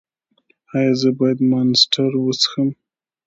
[0.75, 2.69] ایا زه باید مانسټر وڅښم؟